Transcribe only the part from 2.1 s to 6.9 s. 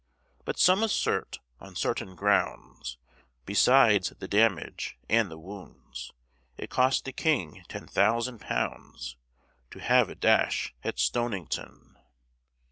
grounds (Besides the damage and the wounds), It